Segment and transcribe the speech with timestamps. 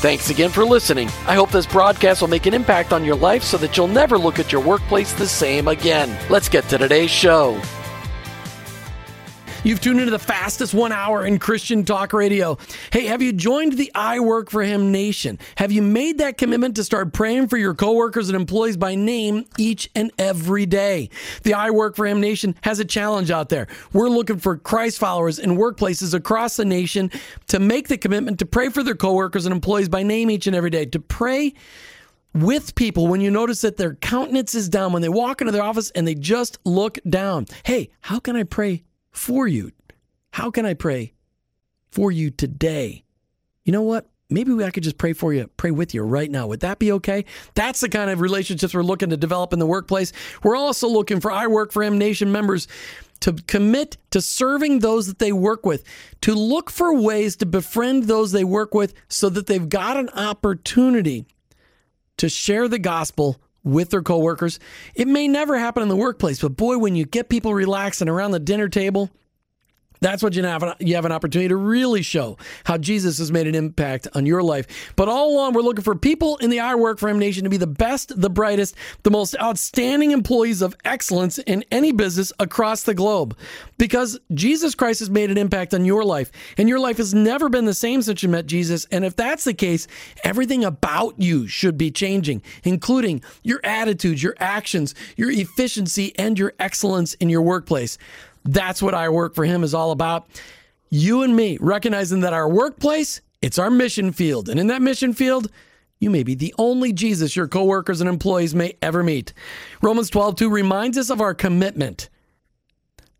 [0.00, 1.08] Thanks again for listening.
[1.26, 4.16] I hope this broadcast will make an impact on your life so that you'll never
[4.16, 6.18] look at your workplace the same again.
[6.30, 7.60] Let's get to today's show.
[9.62, 12.56] You've tuned into the fastest one hour in Christian talk radio.
[12.90, 15.38] Hey, have you joined the I Work for Him Nation?
[15.56, 19.44] Have you made that commitment to start praying for your coworkers and employees by name
[19.58, 21.10] each and every day?
[21.42, 23.66] The I Work for Him Nation has a challenge out there.
[23.92, 27.10] We're looking for Christ followers in workplaces across the nation
[27.48, 30.56] to make the commitment to pray for their coworkers and employees by name each and
[30.56, 31.52] every day, to pray
[32.32, 35.62] with people when you notice that their countenance is down, when they walk into their
[35.62, 37.44] office and they just look down.
[37.62, 39.72] Hey, how can I pray for you.
[40.32, 41.14] How can I pray
[41.90, 43.04] for you today?
[43.64, 44.08] You know what?
[44.32, 46.46] Maybe I could just pray for you, pray with you right now.
[46.46, 47.24] Would that be okay?
[47.54, 50.12] That's the kind of relationships we're looking to develop in the workplace.
[50.44, 52.68] We're also looking for I Work for Him Nation members
[53.20, 55.84] to commit to serving those that they work with,
[56.22, 60.08] to look for ways to befriend those they work with so that they've got an
[60.10, 61.26] opportunity
[62.16, 64.58] to share the gospel with their coworkers.
[64.94, 68.30] It may never happen in the workplace, but boy, when you get people relaxing around
[68.30, 69.10] the dinner table,
[70.00, 73.46] that's what you have, you have an opportunity to really show how Jesus has made
[73.46, 74.92] an impact on your life.
[74.96, 77.50] But all along, we're looking for people in the I Work for Him Nation to
[77.50, 82.82] be the best, the brightest, the most outstanding employees of excellence in any business across
[82.82, 83.36] the globe.
[83.78, 87.48] Because Jesus Christ has made an impact on your life, and your life has never
[87.48, 88.86] been the same since you met Jesus.
[88.90, 89.86] And if that's the case,
[90.24, 96.54] everything about you should be changing, including your attitudes, your actions, your efficiency, and your
[96.58, 97.98] excellence in your workplace.
[98.44, 100.26] That's what I work for him is all about.
[100.90, 104.48] You and me recognizing that our workplace, it's our mission field.
[104.48, 105.50] And in that mission field,
[106.00, 109.32] you may be the only Jesus your coworkers and employees may ever meet.
[109.82, 112.08] Romans 12, 2 reminds us of our commitment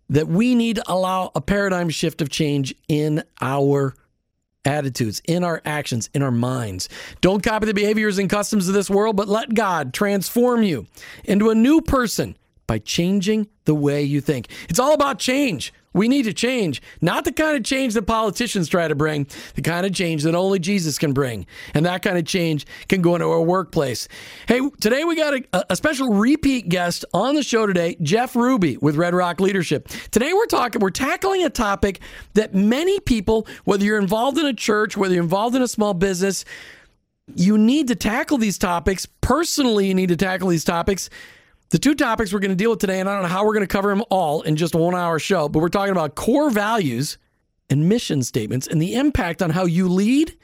[0.08, 3.94] that we need to allow a paradigm shift of change in our
[4.64, 6.88] attitudes, in our actions, in our minds.
[7.20, 10.86] Don't copy the behaviors and customs of this world, but let God transform you
[11.24, 12.36] into a new person
[12.70, 14.46] by changing the way you think.
[14.68, 15.74] It's all about change.
[15.92, 19.26] We need to change, not the kind of change that politicians try to bring,
[19.56, 21.46] the kind of change that only Jesus can bring.
[21.74, 24.06] And that kind of change can go into our workplace.
[24.46, 28.76] Hey, today we got a, a special repeat guest on the show today, Jeff Ruby
[28.76, 29.88] with Red Rock Leadership.
[30.12, 31.98] Today we're talking, we're tackling a topic
[32.34, 35.92] that many people, whether you're involved in a church, whether you're involved in a small
[35.92, 36.44] business,
[37.34, 39.06] you need to tackle these topics.
[39.22, 41.10] Personally, you need to tackle these topics
[41.70, 43.54] the two topics we're going to deal with today, and I don't know how we're
[43.54, 46.16] going to cover them all in just a one hour show, but we're talking about
[46.16, 47.16] core values
[47.70, 50.36] and mission statements and the impact on how you lead,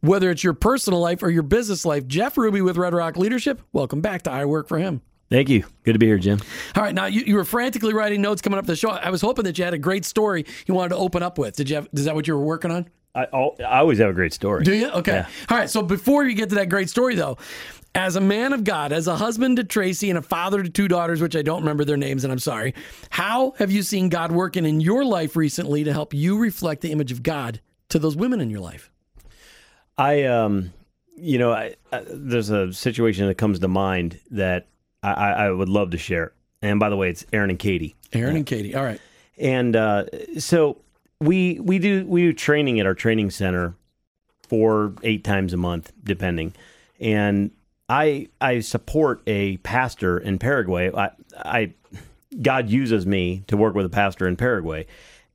[0.00, 2.06] whether it's your personal life or your business life.
[2.06, 5.02] Jeff Ruby with Red Rock Leadership, welcome back to I Work for Him.
[5.28, 5.64] Thank you.
[5.82, 6.40] Good to be here, Jim.
[6.74, 8.90] All right, now you, you were frantically writing notes coming up to the show.
[8.90, 11.56] I was hoping that you had a great story you wanted to open up with.
[11.56, 11.88] Did you have?
[11.92, 12.88] Is that what you were working on?
[13.16, 14.62] I, I always have a great story.
[14.62, 14.90] Do you?
[14.90, 15.12] Okay.
[15.12, 15.28] Yeah.
[15.48, 15.70] All right.
[15.70, 17.38] So before you get to that great story, though,
[17.94, 20.86] as a man of God, as a husband to Tracy and a father to two
[20.86, 22.74] daughters, which I don't remember their names, and I'm sorry,
[23.08, 26.92] how have you seen God working in your life recently to help you reflect the
[26.92, 28.90] image of God to those women in your life?
[29.96, 30.74] I, um,
[31.16, 34.66] you know, I, I, there's a situation that comes to mind that
[35.02, 36.32] I, I, would love to share.
[36.60, 37.96] And by the way, it's Aaron and Katie.
[38.12, 38.74] Aaron and Katie.
[38.74, 39.00] All right.
[39.38, 40.04] And uh,
[40.38, 40.78] so
[41.20, 43.74] we we do we do training at our training center
[44.48, 46.54] four eight times a month, depending.
[47.00, 47.50] And
[47.88, 50.90] I I support a pastor in Paraguay.
[50.92, 51.72] I, I
[52.40, 54.86] God uses me to work with a pastor in Paraguay,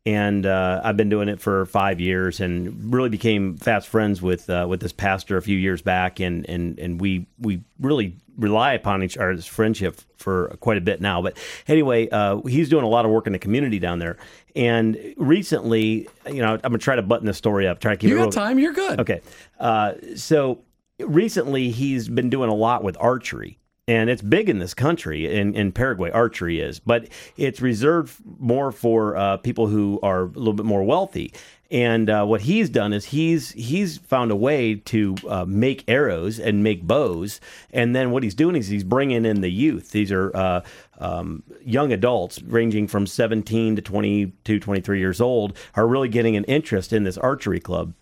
[0.05, 4.49] and uh, I've been doing it for five years, and really became fast friends with
[4.49, 8.73] uh, with this pastor a few years back, and and and we we really rely
[8.73, 11.21] upon each other's friendship for quite a bit now.
[11.21, 11.37] But
[11.67, 14.17] anyway, uh, he's doing a lot of work in the community down there,
[14.55, 17.79] and recently, you know, I'm gonna try to button the story up.
[17.79, 18.19] Try to keep you it.
[18.19, 18.31] got real...
[18.31, 18.59] time.
[18.59, 18.99] You're good.
[18.99, 19.21] Okay,
[19.59, 20.63] uh, so
[20.99, 23.57] recently he's been doing a lot with archery
[23.91, 26.09] and it's big in this country in, in Paraguay.
[26.11, 30.81] Archery is, but it's reserved more for uh, people who are a little bit more
[30.81, 31.33] wealthy.
[31.69, 36.39] And uh, what he's done is he's he's found a way to uh, make arrows
[36.39, 37.41] and make bows.
[37.71, 39.91] And then what he's doing is he's bringing in the youth.
[39.91, 40.61] These are uh,
[40.99, 46.45] um, young adults ranging from 17 to 22, 23 years old are really getting an
[46.45, 47.93] interest in this archery club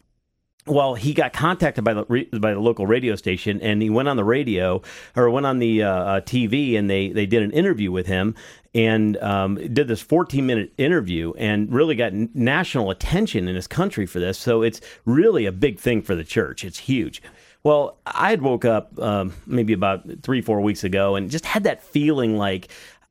[0.69, 4.17] well, he got contacted by the by the local radio station, and he went on
[4.17, 4.81] the radio
[5.15, 8.35] or went on the uh, uh TV, and they they did an interview with him,
[8.73, 14.05] and um, did this 14 minute interview, and really got national attention in his country
[14.05, 14.37] for this.
[14.37, 16.63] So it's really a big thing for the church.
[16.63, 17.21] It's huge.
[17.63, 21.65] Well, I had woke up um, maybe about three, four weeks ago and just had
[21.65, 22.69] that feeling like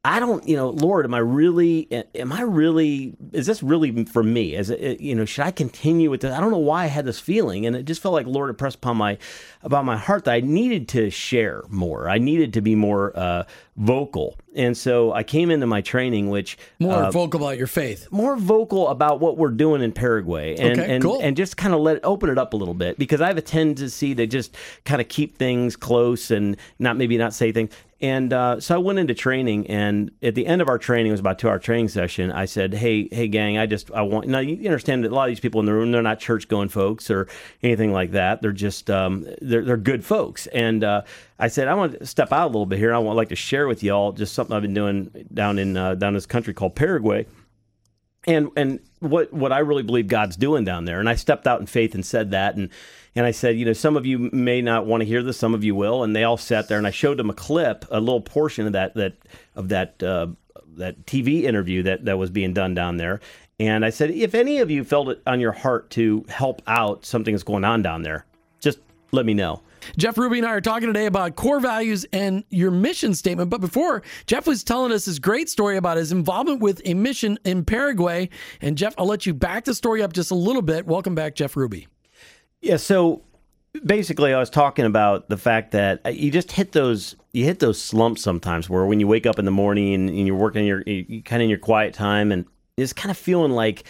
[0.08, 4.22] I don't, you know, Lord, am I really, am I really, is this really for
[4.22, 4.56] me?
[4.56, 6.32] As it, you know, should I continue with this?
[6.32, 8.76] I don't know why I had this feeling, and it just felt like Lord impressed
[8.76, 9.18] upon my,
[9.62, 12.08] about my heart that I needed to share more.
[12.08, 13.44] I needed to be more uh,
[13.76, 18.08] vocal, and so I came into my training, which more uh, vocal about your faith,
[18.10, 21.20] more vocal about what we're doing in Paraguay, and okay, and, cool.
[21.22, 23.38] and just kind of let it open it up a little bit because I have
[23.38, 27.70] a tendency to just kind of keep things close and not maybe not say things.
[28.00, 31.10] And uh, so I went into training, and at the end of our training, it
[31.12, 32.30] was about two hour training session.
[32.30, 34.38] I said, "Hey, hey, gang, I just I want now.
[34.38, 36.68] You understand that a lot of these people in the room, they're not church going
[36.68, 37.26] folks or
[37.62, 38.40] anything like that.
[38.40, 41.02] They're just um, they're they're good folks." And uh,
[41.38, 42.94] I said, "I want to step out a little bit here.
[42.94, 45.94] I want like to share with y'all just something I've been doing down in uh,
[45.94, 47.26] down this country called Paraguay."
[48.26, 51.60] And and what what I really believe God's doing down there, and I stepped out
[51.60, 52.70] in faith and said that, and
[53.14, 55.54] and I said, you know, some of you may not want to hear this, some
[55.54, 58.00] of you will, and they all sat there, and I showed them a clip, a
[58.00, 59.14] little portion of that that
[59.54, 60.28] of that uh,
[60.76, 63.20] that TV interview that that was being done down there,
[63.60, 67.04] and I said, if any of you felt it on your heart to help out
[67.04, 68.24] something that's going on down there,
[68.60, 68.78] just
[69.10, 69.62] let me know.
[69.96, 73.50] Jeff Ruby and I are talking today about core values and your mission statement.
[73.50, 77.38] But before, Jeff was telling us this great story about his involvement with a mission
[77.44, 78.28] in Paraguay.
[78.60, 80.86] And Jeff, I'll let you back the story up just a little bit.
[80.86, 81.88] Welcome back, Jeff Ruby.
[82.60, 82.76] Yeah.
[82.76, 83.22] So
[83.84, 87.60] basically, I was talking about the fact that uh, you just hit those you hit
[87.60, 90.66] those slumps sometimes, where when you wake up in the morning and, and you're working
[90.66, 92.46] your you kind of in your quiet time and
[92.76, 93.84] it's kind of feeling like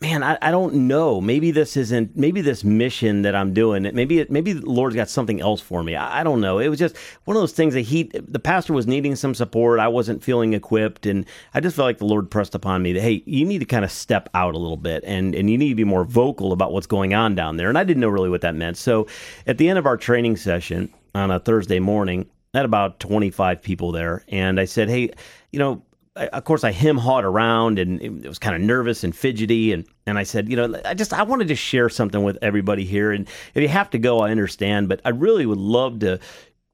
[0.00, 1.20] man, I, I don't know.
[1.20, 2.16] Maybe this isn't.
[2.16, 3.82] Maybe this mission that I'm doing.
[3.94, 5.96] Maybe it, maybe the Lord's got something else for me.
[5.96, 6.58] I, I, don't know.
[6.58, 9.80] It was just one of those things that he, the pastor, was needing some support.
[9.80, 13.00] I wasn't feeling equipped, and I just felt like the Lord pressed upon me that
[13.00, 15.70] hey, you need to kind of step out a little bit, and and you need
[15.70, 17.68] to be more vocal about what's going on down there.
[17.68, 18.76] And I didn't know really what that meant.
[18.76, 19.06] So
[19.46, 22.28] at the end of our training session on a Thursday morning.
[22.54, 25.10] I had about 25 people there, and I said, "Hey,
[25.52, 25.82] you know,
[26.26, 29.72] of course, I him hawed around and it was kind of nervous and fidgety.
[29.72, 32.84] And, and I said, you know, I just, I wanted to share something with everybody
[32.84, 33.12] here.
[33.12, 36.18] And if you have to go, I understand, but I really would love to,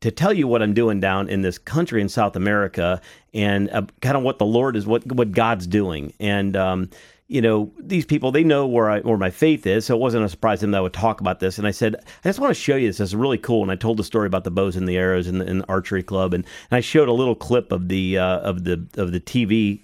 [0.01, 3.01] to tell you what I'm doing down in this country in South America
[3.33, 6.13] and uh, kind of what the Lord is, what, what God's doing.
[6.21, 6.91] And, um,
[7.35, 10.25] you know, these people, they know where I where my faith is, so it wasn't
[10.25, 11.59] a surprise to them that I would talk about this.
[11.59, 12.99] And I said, I just want to show you this.
[12.99, 13.61] This is really cool.
[13.63, 15.69] And I told the story about the bows and the arrows in the, in the
[15.69, 19.11] archery club, and, and I showed a little clip of the uh, of the of
[19.11, 19.81] the TV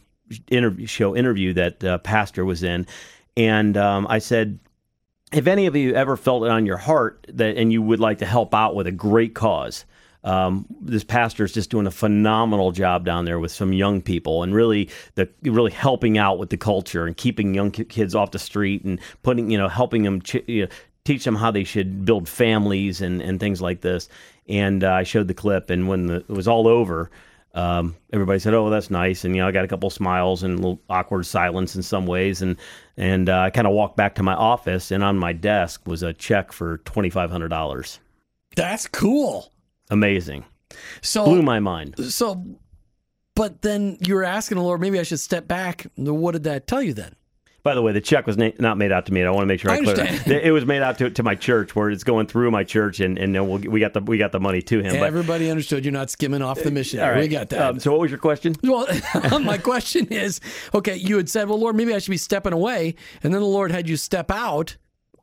[0.49, 2.87] interview show interview that uh, Pastor was in,
[3.37, 4.61] and um, I said,
[5.33, 8.19] if any of you ever felt it on your heart that and you would like
[8.19, 9.87] to help out with a great cause,
[10.23, 14.43] um, this pastor is just doing a phenomenal job down there with some young people
[14.43, 18.39] and really the really helping out with the culture and keeping young kids off the
[18.39, 20.69] street and putting you know helping them ch- you know,
[21.05, 24.09] teach them how they should build families and, and things like this.
[24.49, 27.11] And uh, I showed the clip, and when the, it was all over,
[27.55, 30.55] um, everybody said, "Oh, that's nice," and you know, I got a couple smiles and
[30.55, 32.57] a little awkward silence in some ways, and
[32.97, 36.03] and uh, I kind of walked back to my office, and on my desk was
[36.03, 38.01] a check for twenty five hundred dollars.
[38.57, 39.50] That's cool
[39.91, 40.45] amazing.
[41.03, 41.97] So blew my mind.
[42.13, 42.45] So,
[43.35, 45.87] but then you were asking the Lord, maybe I should step back.
[45.97, 47.15] What did that tell you then?
[47.63, 49.23] By the way, the check was na- not made out to me.
[49.23, 50.47] I want to make sure I, I clear that.
[50.47, 53.19] It was made out to, to my church, where it's going through my church, and
[53.19, 54.97] and we'll, we got the we got the money to him.
[54.97, 57.01] Everybody but, understood you're not skimming off the mission.
[57.01, 57.19] Right.
[57.19, 57.61] We got that.
[57.61, 58.57] Um, so, what was your question?
[58.63, 58.87] Well,
[59.43, 60.41] my question is,
[60.73, 63.47] okay, you had said, well, Lord, maybe I should be stepping away, and then the
[63.47, 64.77] Lord had you step out.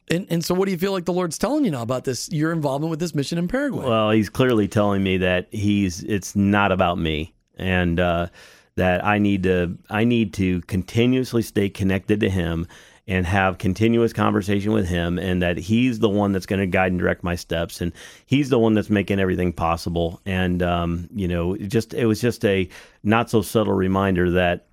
[0.09, 2.29] And, and so, what do you feel like the Lord's telling you now about this?
[2.31, 3.85] Your involvement with this mission in Paraguay?
[3.85, 8.27] Well, He's clearly telling me that He's it's not about me, and uh,
[8.75, 12.67] that I need to I need to continuously stay connected to Him
[13.09, 16.93] and have continuous conversation with Him, and that He's the one that's going to guide
[16.93, 17.91] and direct my steps, and
[18.25, 20.21] He's the one that's making everything possible.
[20.25, 22.69] And um, you know, just it was just a
[23.03, 24.67] not so subtle reminder that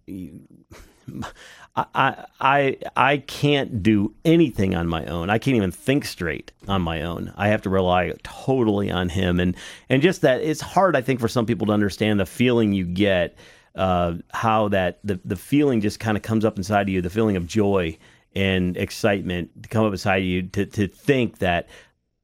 [1.76, 5.28] I, I I can't do anything on my own.
[5.28, 7.33] I can't even think straight on my own.
[7.37, 9.57] I have to rely totally on him, and
[9.88, 10.95] and just that it's hard.
[10.95, 13.37] I think for some people to understand the feeling you get,
[13.75, 17.11] uh, how that the the feeling just kind of comes up inside of you, the
[17.11, 17.99] feeling of joy
[18.37, 21.69] and excitement to come up inside of you to to think that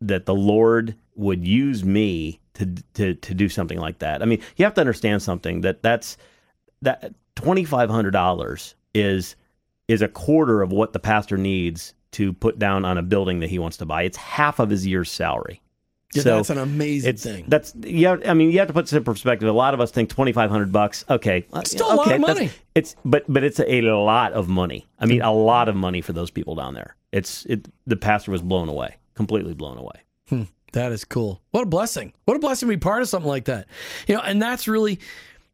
[0.00, 4.22] that the Lord would use me to to to do something like that.
[4.22, 6.16] I mean, you have to understand something that that's
[6.82, 9.34] that twenty five hundred dollars is
[9.90, 13.50] is a quarter of what the pastor needs to put down on a building that
[13.50, 14.02] he wants to buy.
[14.02, 15.60] It's half of his year's salary.
[16.12, 17.44] Yeah, so that's an amazing thing.
[17.46, 18.16] That's yeah.
[18.26, 19.48] I mean, you have to put this in perspective.
[19.48, 21.04] A lot of us think twenty five hundred bucks.
[21.08, 22.50] Okay, still okay, a lot of money.
[22.74, 24.88] It's but but it's a lot of money.
[24.98, 26.96] I mean, a lot of money for those people down there.
[27.12, 27.68] It's it.
[27.86, 30.00] The pastor was blown away, completely blown away.
[30.28, 30.42] Hmm,
[30.72, 31.42] that is cool.
[31.52, 32.12] What a blessing.
[32.24, 33.68] What a blessing to be part of something like that.
[34.08, 34.98] You know, and that's really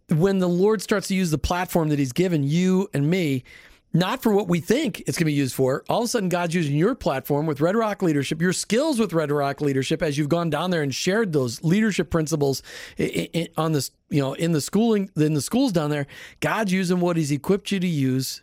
[0.09, 3.45] when the Lord starts to use the platform that He's given you and me
[3.93, 5.85] not for what we think it's going to be used for.
[5.89, 9.13] All of a sudden, God's using your platform with Red Rock Leadership, your skills with
[9.13, 12.63] Red Rock Leadership, as you've gone down there and shared those leadership principles
[13.57, 16.07] on this, you know, in the schooling, in the schools down there.
[16.41, 18.43] God's using what He's equipped you to use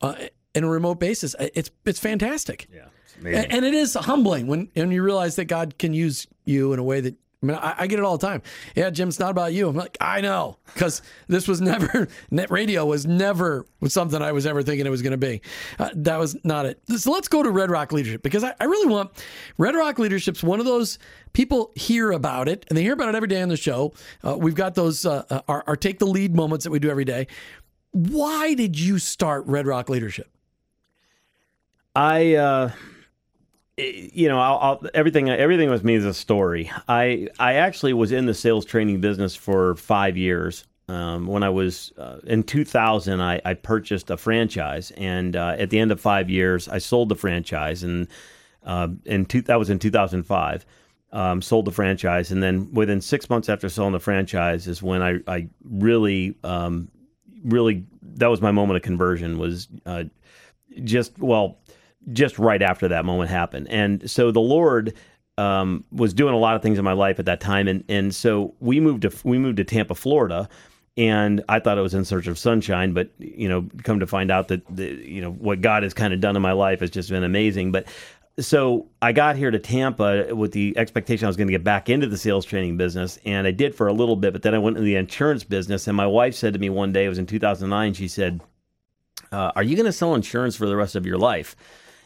[0.00, 0.14] uh,
[0.54, 1.34] in a remote basis.
[1.40, 2.68] It's it's fantastic.
[2.72, 2.86] Yeah,
[3.22, 6.78] it's and it is humbling when when you realize that God can use you in
[6.78, 8.42] a way that I mean, I, I, get it all the time.
[8.74, 9.68] Yeah, Jim, it's not about you.
[9.68, 14.46] I'm like, I know, because this was never net radio was never something I was
[14.46, 15.42] ever thinking it was going to be.
[15.78, 16.80] Uh, that was not it.
[16.96, 19.10] So let's go to Red Rock Leadership because I, I really want
[19.58, 20.98] Red Rock Leadership's one of those
[21.34, 23.92] people hear about it and they hear about it every day on the show.
[24.26, 26.90] Uh, we've got those uh, uh our, our take the lead moments that we do
[26.90, 27.26] every day.
[27.92, 30.30] Why did you start Red Rock Leadership?
[31.94, 32.72] I uh,
[33.76, 36.70] you know, I'll, I'll, everything everything with me is a story.
[36.88, 40.64] I I actually was in the sales training business for five years.
[40.86, 45.70] Um, when I was uh, in 2000, I, I, purchased a franchise, and uh, at
[45.70, 48.06] the end of five years, I sold the franchise, and
[48.64, 50.66] uh, in two, that was in 2005.
[51.10, 55.00] Um, sold the franchise, and then within six months after selling the franchise is when
[55.00, 56.90] I, I really, um,
[57.44, 59.38] really that was my moment of conversion.
[59.38, 60.04] Was uh,
[60.82, 61.56] just well
[62.12, 63.68] just right after that moment happened.
[63.68, 64.94] And so the Lord
[65.38, 68.14] um, was doing a lot of things in my life at that time, and and
[68.14, 70.48] so we moved to we moved to Tampa, Florida.
[70.96, 74.30] And I thought I was in search of sunshine, but you know, come to find
[74.30, 76.90] out that the, you know what God has kind of done in my life has
[76.90, 77.72] just been amazing.
[77.72, 77.88] But
[78.38, 81.88] so I got here to Tampa with the expectation I was going to get back
[81.88, 84.32] into the sales training business, and I did for a little bit.
[84.32, 86.92] But then I went into the insurance business, and my wife said to me one
[86.92, 87.94] day, it was in 2009.
[87.94, 88.40] She said,
[89.32, 91.56] uh, "Are you going to sell insurance for the rest of your life?"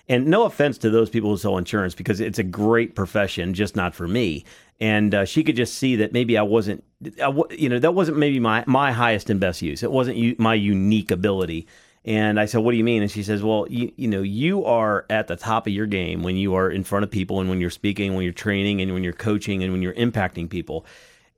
[0.08, 3.76] And no offense to those people who sell insurance because it's a great profession, just
[3.76, 4.44] not for me.
[4.80, 6.82] And uh, she could just see that maybe I wasn't,
[7.50, 9.82] you know, that wasn't maybe my my highest and best use.
[9.82, 11.66] It wasn't u- my unique ability.
[12.04, 14.64] And I said, "What do you mean?" And she says, "Well, you you know, you
[14.64, 17.50] are at the top of your game when you are in front of people and
[17.50, 20.86] when you're speaking, when you're training, and when you're coaching, and when you're impacting people."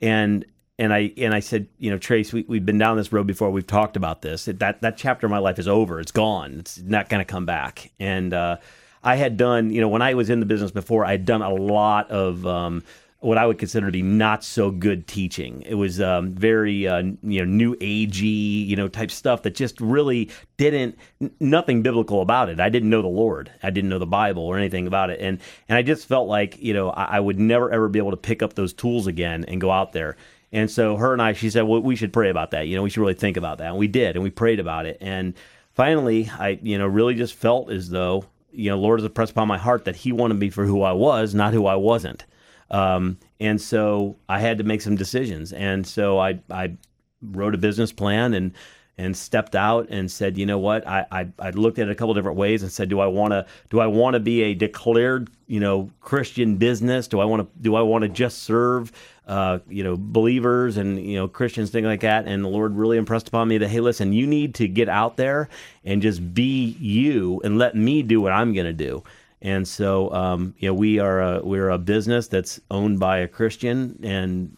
[0.03, 0.45] And
[0.81, 3.51] and I and I said, you know, Trace, we, we've been down this road before.
[3.51, 4.47] We've talked about this.
[4.47, 6.01] That that chapter of my life is over.
[6.01, 6.61] It's gone.
[6.61, 7.93] It's not going to come back.
[8.01, 8.57] And uh,
[9.05, 11.43] I had done, you know, when I was in the business before, I had done
[11.43, 12.83] a lot of um,
[13.19, 15.63] what I would consider to be not so good teaching.
[15.67, 19.79] It was um, very, uh, you know, new agey, you know, type stuff that just
[19.83, 20.99] really didn't
[21.39, 22.59] nothing biblical about it.
[22.59, 23.53] I didn't know the Lord.
[23.63, 26.57] I didn't know the Bible or anything about it, and and I just felt like,
[26.59, 29.45] you know, I, I would never ever be able to pick up those tools again
[29.47, 30.17] and go out there.
[30.53, 32.67] And so her and I, she said, well, we should pray about that.
[32.67, 33.69] You know, we should really think about that.
[33.69, 34.99] And we did, and we prayed about it.
[35.01, 35.35] And
[35.73, 39.49] finally, I, you know, really just felt as though, you know, Lord has impressed upon
[39.49, 42.25] my heart that He wanted me for who I was, not who I wasn't.
[42.71, 45.53] Um, and so I had to make some decisions.
[45.53, 46.77] And so I, I
[47.23, 48.53] wrote a business plan and
[48.99, 51.95] and stepped out and said, you know what, I, I, I looked at it a
[51.95, 54.55] couple different ways and said, do I want to do I want to be a
[54.55, 57.09] declared you know Christian business?
[57.09, 58.93] Do I want to do I want to just serve
[59.31, 62.27] uh, you know, believers and you know Christians, things like that.
[62.27, 65.17] And the Lord really impressed upon me that hey, listen, you need to get out
[65.17, 65.49] there
[65.85, 69.05] and just be you, and let me do what I'm going to do.
[69.41, 73.29] And so, um, you know, we are a, we're a business that's owned by a
[73.29, 74.57] Christian, and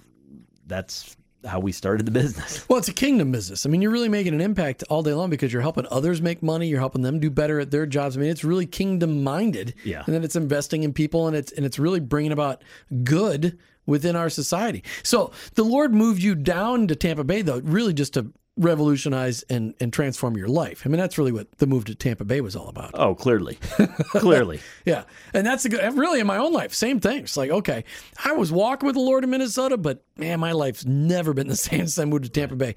[0.66, 2.66] that's how we started the business.
[2.68, 3.66] Well, it's a kingdom business.
[3.66, 6.42] I mean, you're really making an impact all day long because you're helping others make
[6.42, 6.66] money.
[6.66, 8.16] You're helping them do better at their jobs.
[8.16, 9.74] I mean, it's really kingdom minded.
[9.84, 10.02] Yeah.
[10.06, 12.64] And then it's investing in people, and it's and it's really bringing about
[13.04, 14.84] good within our society.
[15.02, 19.74] So the Lord moved you down to Tampa Bay, though, really just to revolutionize and,
[19.80, 20.82] and transform your life.
[20.84, 22.90] I mean, that's really what the move to Tampa Bay was all about.
[22.94, 23.58] Oh, clearly.
[24.10, 24.60] clearly.
[24.84, 25.04] yeah.
[25.32, 27.20] And that's a good, really in my own life, same thing.
[27.22, 27.84] It's like, okay,
[28.24, 31.56] I was walking with the Lord in Minnesota, but man, my life's never been the
[31.68, 32.74] same since I moved to Tampa Bay.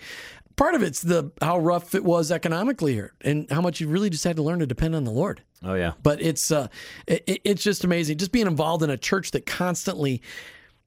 [0.55, 4.09] part of it's the how rough it was economically here, and how much you really
[4.09, 5.41] just had to learn to depend on the Lord.
[5.61, 5.93] Oh yeah.
[6.01, 6.69] But it's uh,
[7.05, 8.17] it, it's just amazing.
[8.17, 10.21] Just being involved in a church that constantly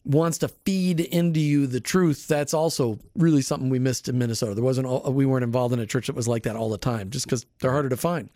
[0.08, 2.26] wants to feed into you the truth.
[2.26, 4.54] That's also really something we missed in Minnesota.
[4.54, 6.78] There wasn't all, we weren't involved in a church that was like that all the
[6.78, 8.30] time, just because they're harder to find.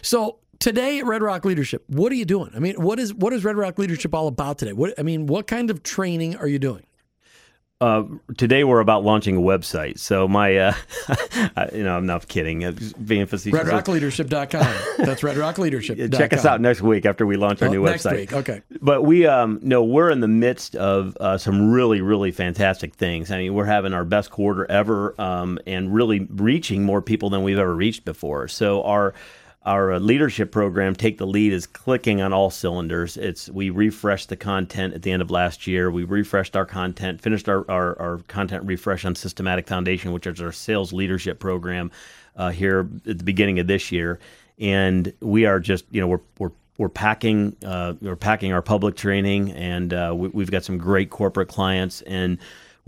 [0.00, 2.52] So today at Red Rock Leadership, what are you doing?
[2.54, 4.72] I mean, what is what is Red Rock Leadership all about today?
[4.72, 6.84] What I mean, what kind of training are you doing?
[7.80, 8.02] Uh,
[8.36, 10.00] today we're about launching a website.
[10.00, 10.74] So my, uh,
[11.72, 12.64] you know, I'm not kidding.
[12.64, 13.60] I'm being facetious.
[13.60, 15.06] RedRockLeadership.com.
[15.06, 16.12] That's RedRockLeadership.
[16.16, 18.16] Check us out next week after we launch our Oh, new next website.
[18.16, 18.62] week, okay.
[18.82, 23.30] But we, um, no, we're in the midst of uh, some really, really fantastic things.
[23.30, 27.44] I mean, we're having our best quarter ever, um, and really reaching more people than
[27.44, 28.48] we've ever reached before.
[28.48, 29.14] So our
[29.68, 33.18] our uh, leadership program, Take the Lead, is clicking on all cylinders.
[33.18, 35.90] It's we refreshed the content at the end of last year.
[35.90, 40.40] We refreshed our content, finished our, our, our content refresh on Systematic Foundation, which is
[40.40, 41.90] our sales leadership program
[42.34, 44.18] uh, here at the beginning of this year.
[44.58, 48.96] And we are just, you know, we're, we're we're packing uh, we're packing our public
[48.96, 52.38] training, and uh, we, we've got some great corporate clients, and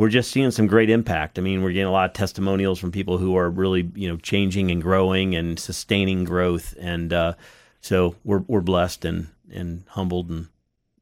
[0.00, 1.38] we're just seeing some great impact.
[1.38, 4.16] I mean, we're getting a lot of testimonials from people who are really you know
[4.16, 7.34] changing and growing and sustaining growth, and uh,
[7.82, 10.48] so we're we're blessed and and humbled, and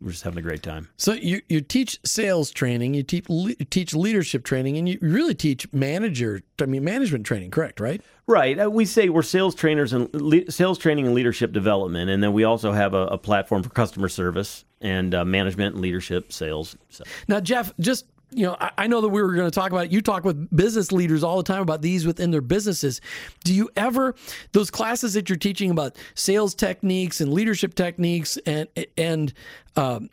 [0.01, 0.89] we're just having a great time.
[0.97, 3.29] So you you teach sales training, you teach
[3.71, 6.43] teach leadership training, and you really teach manager.
[6.61, 7.79] I mean, management training, correct?
[7.79, 8.03] Right?
[8.27, 8.59] Right.
[8.59, 12.33] Uh, we say we're sales trainers and le- sales training and leadership development, and then
[12.33, 16.77] we also have a, a platform for customer service and uh, management and leadership sales.
[16.89, 17.05] So.
[17.29, 19.87] Now, Jeff, just you know, I, I know that we were going to talk about
[19.87, 19.93] it.
[19.93, 23.01] You talk with business leaders all the time about these within their businesses.
[23.45, 24.15] Do you ever
[24.53, 29.33] those classes that you're teaching about sales techniques and leadership techniques and and
[29.77, 30.11] um,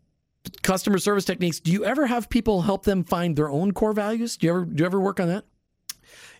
[0.63, 1.59] customer service techniques?
[1.59, 4.37] Do you ever have people help them find their own core values?
[4.37, 5.45] Do you ever do you ever work on that?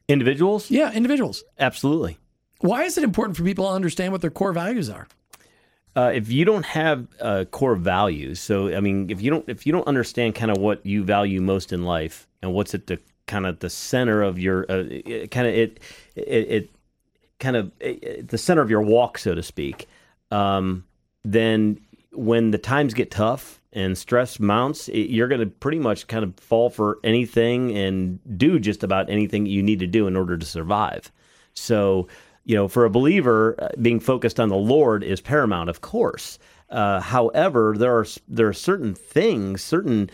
[0.08, 0.70] Individuals?
[0.70, 1.44] Yeah, individuals.
[1.60, 2.17] Absolutely.
[2.62, 5.08] Why is it important for people to understand what their core values are?
[5.96, 9.66] Uh, if you don't have uh, core values, so I mean, if you don't if
[9.66, 13.00] you don't understand kind of what you value most in life and what's at the
[13.28, 14.84] kind of the center of your uh,
[15.32, 15.80] kind of it,
[16.16, 16.70] it it
[17.40, 19.88] kind of it, the center of your walk, so to speak,
[20.31, 20.84] um,
[21.24, 21.79] then
[22.12, 26.36] when the times get tough and stress mounts, you're going to pretty much kind of
[26.38, 30.46] fall for anything and do just about anything you need to do in order to
[30.46, 31.12] survive.
[31.53, 32.08] So
[32.46, 36.40] you know, for a believer, uh, being focused on the Lord is paramount, of course.
[36.70, 40.10] Uh, however, there are there are certain things, certain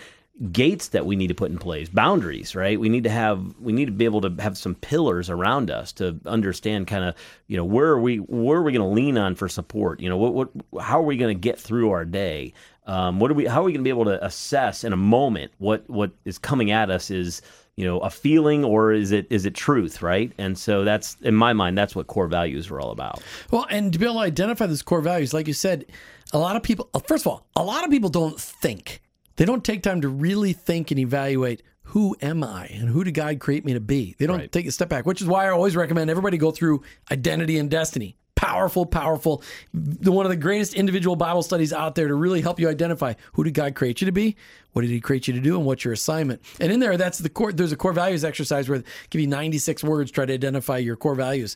[0.52, 2.80] gates that we need to put in place, boundaries, right?
[2.80, 5.92] We need to have we need to be able to have some pillars around us
[5.94, 7.16] to understand kind of
[7.48, 10.00] you know where are we where are we going to lean on for support?
[10.00, 10.50] You know, what what
[10.82, 12.54] how are we going to get through our day?
[12.88, 14.98] Um, what are we how are we going to be able to assess in a
[14.98, 17.42] moment what what is coming at us is
[17.78, 21.34] you know a feeling or is it is it truth right and so that's in
[21.34, 24.20] my mind that's what core values are all about Well, and to be able to
[24.22, 25.86] identify those core values, like you said,
[26.34, 29.02] a lot of people, first of all, a lot of people don't think.
[29.38, 33.14] They don't take time to really think and evaluate who am I and who did
[33.14, 34.16] God create me to be.
[34.20, 34.52] They don't Right.
[34.52, 37.70] take a step back, which is why I always recommend everybody go through Identity and
[37.70, 38.16] Destiny.
[38.36, 42.60] Powerful, powerful, the one of the greatest individual Bible studies out there to really help
[42.60, 44.36] you identify who did God create you to be,
[44.72, 46.42] what did He create you to do, and what's your assignment.
[46.60, 47.54] And in there, that's the core.
[47.54, 51.16] There's a core values exercise where give you 96 words, try to identify your core
[51.16, 51.56] values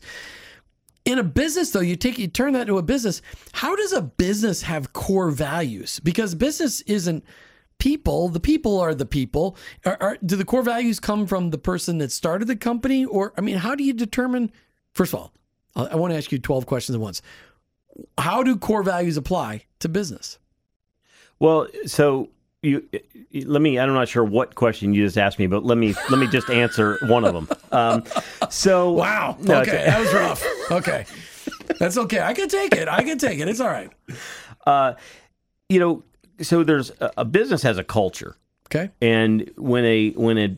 [1.06, 4.02] in a business though you take you turn that into a business how does a
[4.02, 7.24] business have core values because business isn't
[7.78, 11.58] people the people are the people are, are, do the core values come from the
[11.58, 14.50] person that started the company or i mean how do you determine
[14.94, 15.32] first of all
[15.76, 17.22] i, I want to ask you 12 questions at once.
[18.18, 20.38] How do core values apply to business?
[21.38, 22.30] Well so
[22.62, 22.88] you
[23.44, 26.18] let me i'm not sure what question you just asked me but let me let
[26.18, 27.48] me just answer one of them.
[27.70, 28.04] Um,
[28.50, 29.36] so wow.
[29.40, 30.44] No, okay that was rough.
[30.70, 31.06] Okay.
[31.78, 32.20] That's okay.
[32.20, 32.88] I can take it.
[32.88, 33.48] I can take it.
[33.48, 33.90] It's all right.
[34.66, 34.94] Uh,
[35.68, 36.02] you know
[36.40, 38.36] so there's a, a business has a culture.
[38.68, 38.90] Okay.
[39.00, 40.56] And when a when a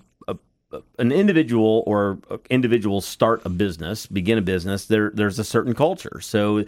[0.99, 2.19] an individual or
[2.51, 6.21] individuals start a business, begin a business, there there's a certain culture.
[6.21, 6.65] So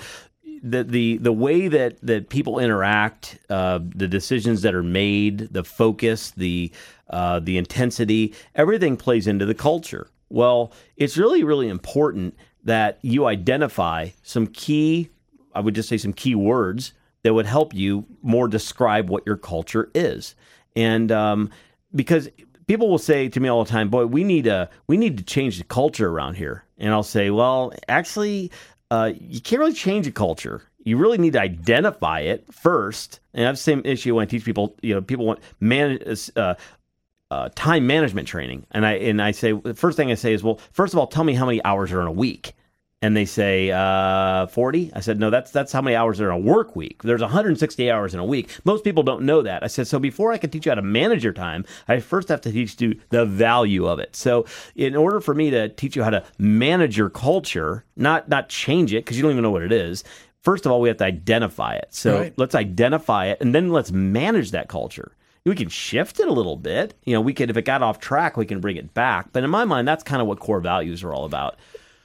[0.63, 5.65] the the the way that that people interact, uh, the decisions that are made, the
[5.65, 6.73] focus, the
[7.11, 10.09] uh, the intensity, everything plays into the culture.
[10.29, 15.09] Well, it's really really important that you identify some key,
[15.55, 19.37] I would just say some key words that would help you more describe what your
[19.37, 20.35] culture is,
[20.77, 21.51] and um,
[21.95, 22.29] because
[22.71, 25.25] people will say to me all the time, "Boy, we need a we need to
[25.25, 28.53] change the culture around here." And I'll say, "Well, actually,
[28.93, 30.63] uh, you can't really change a culture.
[30.85, 33.19] You really need to identify it first.
[33.35, 34.77] And I have the same issue when I teach people.
[34.83, 35.99] You know, people want man
[36.37, 36.55] uh,
[37.33, 40.45] uh, time management training, and I and I say the first thing I say is,
[40.45, 42.53] well, first of all, tell me how many hours are in a week,
[43.03, 44.93] and they say uh, 40.
[44.95, 47.03] I said, no, that's that's how many hours are in a work week.
[47.03, 48.51] There's 160 hours in a week.
[48.65, 49.63] Most people don't know that.
[49.63, 52.29] I said, so before I can teach you how to manage your time, I first
[52.29, 54.15] have to teach you the value of it.
[54.17, 54.45] So
[54.77, 58.93] in order for me to teach you how to manage your culture, not not change
[58.93, 60.05] it because you don't even know what it is.
[60.43, 61.89] First of all, we have to identify it.
[61.91, 62.35] So Right.
[62.39, 65.13] let's identify it, and then let's manage that culture.
[65.47, 66.95] We can shift it a little bit.
[67.05, 69.33] You know, we could if it got off track, we can bring it back.
[69.33, 71.57] But in my mind, that's kind of what core values are all about.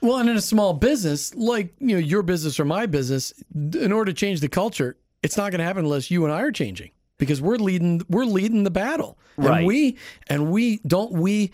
[0.06, 3.92] Well, and in a small business, like you know your business or my business, in
[3.92, 6.52] order to change the culture, it's not going to happen unless you and I are
[6.52, 9.18] changing because we're leading we're leading the battle.
[9.38, 9.58] Right.
[9.58, 11.52] And we and we don't we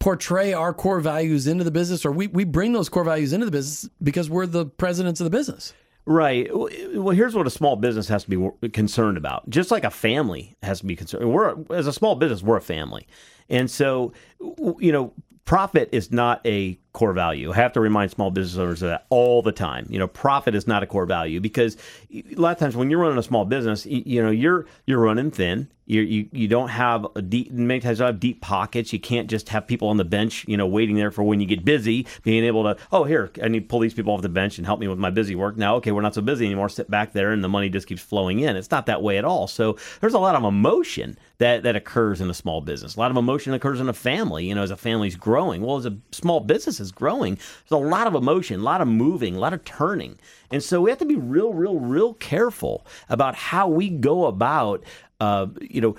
[0.00, 3.46] portray our core values into the business or we we bring those core values into
[3.46, 5.72] the business because we're the presidents of the business.
[6.04, 6.48] Right.
[6.52, 9.48] Well, here's what a small business has to be concerned about.
[9.48, 11.32] Just like a family has to be concerned.
[11.32, 13.06] We're as a small business, we're a family,
[13.48, 15.12] and so you know,
[15.44, 17.52] profit is not a core value.
[17.52, 19.86] I have to remind small business owners of that all the time.
[19.88, 21.76] You know, profit is not a core value because
[22.12, 25.00] a lot of times when you're running a small business, you, you know, you're you're
[25.00, 25.68] running thin.
[25.86, 28.92] You you you don't have a deep many times you have deep pockets.
[28.92, 31.46] You can't just have people on the bench, you know, waiting there for when you
[31.46, 34.28] get busy, being able to, oh here, I need to pull these people off the
[34.28, 35.56] bench and help me with my busy work.
[35.56, 36.68] Now, okay, we're not so busy anymore.
[36.68, 38.56] Sit back there and the money just keeps flowing in.
[38.56, 39.48] It's not that way at all.
[39.48, 42.94] So there's a lot of emotion that that occurs in a small business.
[42.94, 45.62] A lot of emotion occurs in a family, you know, as a family's growing.
[45.62, 48.88] Well, as a small business is growing, there's a lot of emotion, a lot of
[48.88, 50.18] moving, a lot of turning.
[50.50, 54.84] And so we have to be real, real, real careful about how we go about
[55.22, 55.94] uh, you know,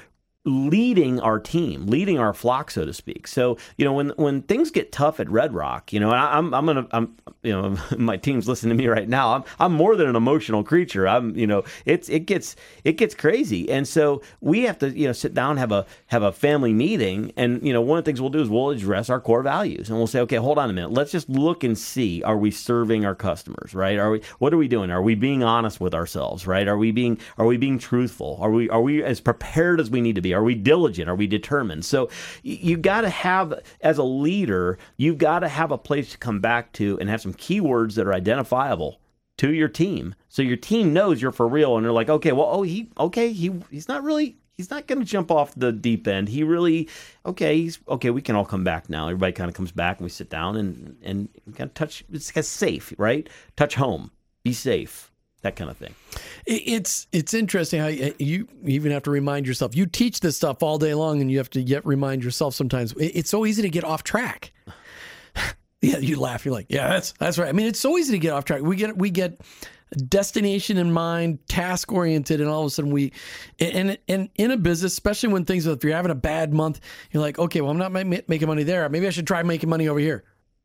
[0.45, 3.27] leading our team, leading our flock, so to speak.
[3.27, 6.37] So, you know, when when things get tough at Red Rock, you know, and I,
[6.37, 9.35] I'm I'm gonna I'm you know my team's listening to me right now.
[9.35, 11.07] I'm I'm more than an emotional creature.
[11.07, 15.07] I'm you know it's it gets it gets crazy, and so we have to you
[15.07, 18.09] know sit down have a have a family meeting, and you know one of the
[18.09, 20.69] things we'll do is we'll address our core values, and we'll say, okay, hold on
[20.69, 23.97] a minute, let's just look and see are we serving our customers, right?
[23.97, 24.91] Are we what are we doing?
[24.91, 26.67] Are we being honest with ourselves, right?
[26.67, 28.37] Are we being are we being truthful?
[28.41, 30.32] Are we are we as prepared as we need to be?
[30.33, 31.09] Are we diligent?
[31.09, 31.85] Are we determined?
[31.85, 32.09] So
[32.41, 36.39] you got to have, as a leader, you've got to have a place to come
[36.39, 38.99] back to and have some keywords that are identifiable
[39.37, 42.47] to your team, so your team knows you're for real, and they're like, okay, well,
[42.51, 44.37] oh, he, okay, he, he's not really.
[44.55, 46.29] He's not going to jump off the deep end.
[46.29, 46.87] He really,
[47.25, 48.11] okay, he's okay.
[48.11, 49.07] We can all come back now.
[49.07, 52.05] Everybody kind of comes back, and we sit down and and kind of touch.
[52.11, 53.27] It's kind of safe, right?
[53.55, 54.11] Touch home,
[54.43, 55.11] be safe,
[55.43, 55.93] that kind of thing.
[56.45, 59.75] It's it's interesting how you, you even have to remind yourself.
[59.75, 62.93] You teach this stuff all day long, and you have to yet remind yourself sometimes.
[62.97, 64.51] It's so easy to get off track.
[65.81, 66.45] yeah, you laugh.
[66.45, 67.49] You're like, yeah, that's that's right.
[67.49, 68.61] I mean, it's so easy to get off track.
[68.61, 69.39] We get we get
[70.07, 73.11] destination in mind, task oriented, and all of a sudden we
[73.59, 76.79] and and in a business, especially when things if you're having a bad month,
[77.11, 78.87] you're like, okay, well, I'm not making money there.
[78.89, 80.23] Maybe I should try making money over here.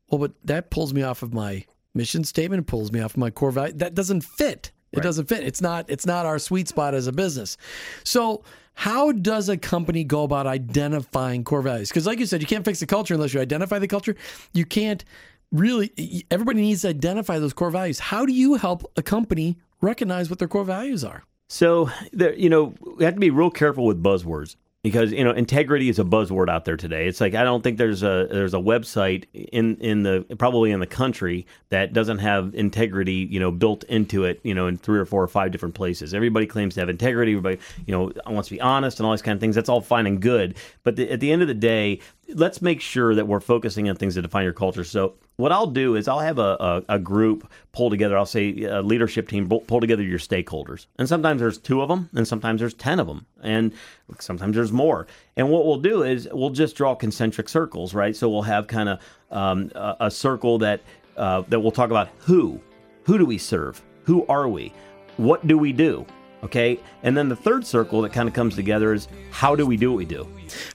[0.09, 2.67] Well, but that pulls me off of my mission statement.
[2.67, 3.73] Pulls me off my core value.
[3.73, 4.71] That doesn't fit.
[4.91, 5.43] It doesn't fit.
[5.43, 5.85] It's not.
[5.87, 7.57] It's not our sweet spot as a business.
[8.03, 11.89] So, how does a company go about identifying core values?
[11.89, 14.15] Because, like you said, you can't fix the culture unless you identify the culture.
[14.53, 15.05] You can't
[15.51, 16.25] really.
[16.31, 17.99] Everybody needs to identify those core values.
[17.99, 21.23] How do you help a company recognize what their core values are?
[21.49, 25.31] So there, you know, we have to be real careful with buzzwords because you know
[25.31, 27.07] integrity is a buzzword out there today.
[27.07, 30.79] It's like I don't think there's a there's a website in in the probably in
[30.79, 34.99] the country that doesn't have integrity you know built into it you know in three
[34.99, 36.13] or four or five different places.
[36.13, 37.33] Everybody claims to have integrity.
[37.33, 39.55] Everybody you know wants to be honest and all these kind of things.
[39.55, 41.99] That's all fine and good, but the, at the end of the day,
[42.35, 44.83] let's make sure that we're focusing on things that define your culture.
[44.83, 48.17] So what I'll do is I'll have a, a, a group pull together.
[48.17, 51.89] I'll say a leadership team pull, pull together your stakeholders, and sometimes there's two of
[51.89, 53.73] them, and sometimes there's ten of them, and
[54.19, 55.07] sometimes there's more.
[55.37, 58.15] And what we'll do is we'll just draw concentric circles, right?
[58.15, 58.99] So we'll have kind of
[59.31, 60.81] um, a, a circle that
[61.17, 62.59] uh, that we'll talk about who,
[63.03, 64.73] who do we serve, who are we,
[65.17, 66.05] what do we do,
[66.43, 66.79] okay?
[67.03, 69.91] And then the third circle that kind of comes together is how do we do
[69.91, 70.27] what we do.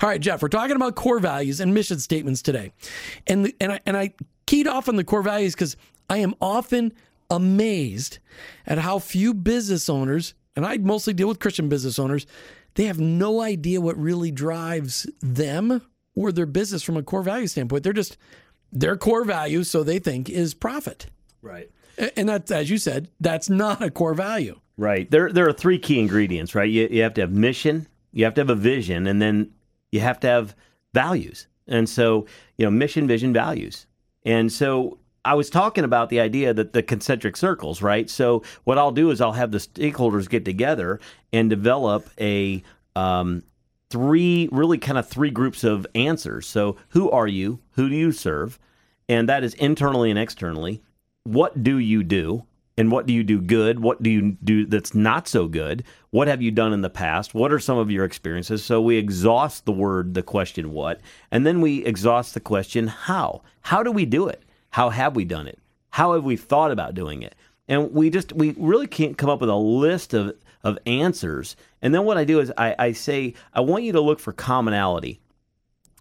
[0.03, 2.72] All right, Jeff, we're talking about core values and mission statements today.
[3.27, 4.14] And the, and I, and I
[4.46, 5.77] keyed off on the core values because
[6.09, 6.92] I am often
[7.31, 8.18] amazed
[8.66, 12.27] at how few business owners, and I mostly deal with Christian business owners,
[12.74, 15.83] they have no idea what really drives them
[16.14, 17.83] or their business from a core value standpoint.
[17.83, 18.16] They're just
[18.72, 21.07] their core value, so they think is profit.
[21.40, 21.70] Right.
[22.16, 24.59] And that's as you said, that's not a core value.
[24.77, 25.11] Right.
[25.11, 26.69] There there are three key ingredients, right?
[26.69, 29.53] You, you have to have mission, you have to have a vision, and then
[29.93, 30.57] you have to have
[30.93, 31.47] values.
[31.67, 32.27] And so,
[32.59, 33.87] you know, mission, vision, values.
[34.25, 38.11] And so I was talking about the idea that the concentric circles, right?
[38.11, 41.01] So what I'll do is I'll have the stakeholders get together
[41.33, 42.63] and develop a
[42.95, 43.43] um,
[43.91, 46.47] three really kind of three groups of answers.
[46.47, 47.61] So, who are you?
[47.73, 48.59] Who do you serve?
[49.09, 50.83] And that is internally and externally.
[51.25, 52.45] What do you do?
[52.77, 53.81] And what do you do good?
[53.81, 55.85] What do you do that's not so good?
[56.11, 57.35] What have you done in the past?
[57.35, 58.65] What are some of your experiences?
[58.65, 63.43] So we exhaust the word, the question what, and then we exhaust the question how.
[63.63, 64.43] How do we do it?
[64.71, 65.61] How have we done it?
[65.91, 67.37] How have we thought about doing it?
[67.69, 70.35] And we just we really can't come up with a list of
[70.65, 71.55] of answers.
[71.81, 74.33] And then what I do is I, I say, I want you to look for
[74.33, 75.21] commonality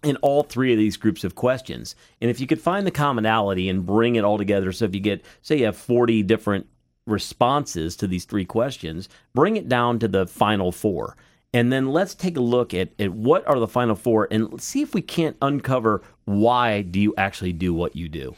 [0.04, 1.96] in all three of these groups of questions.
[2.20, 5.00] And if you could find the commonality and bring it all together, so if you
[5.00, 6.66] get, say, you have 40 different
[7.06, 11.16] responses to these three questions, bring it down to the final four.
[11.52, 14.82] And then let's take a look at, at what are the final four and see
[14.82, 18.34] if we can't uncover why do you actually do what you do.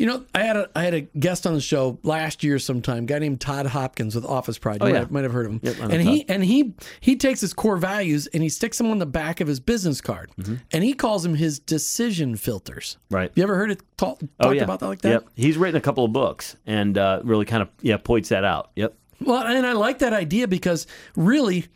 [0.00, 3.02] You know, I had a I had a guest on the show last year sometime,
[3.02, 4.80] a guy named Todd Hopkins with Office Pride.
[4.80, 4.98] You Oh, might, yeah.
[5.00, 5.60] have, might have heard of him.
[5.62, 8.96] Yep, and he and he he takes his core values and he sticks them on
[8.98, 10.30] the back of his business card,
[10.72, 12.96] and he calls them his decision filters.
[13.04, 13.14] Mm-hmm.
[13.14, 13.32] Right.
[13.34, 14.62] You ever heard it ta- talked Oh, yeah.
[14.64, 15.10] about that like that?
[15.10, 15.28] Yep.
[15.36, 18.70] He's written a couple of books and uh, really kind of yeah points that out.
[18.76, 18.94] Yep.
[19.22, 21.66] Well, and I like that idea because really,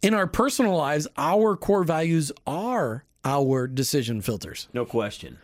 [0.00, 4.68] in our personal lives, our core values are our decision filters.
[4.72, 5.38] No question.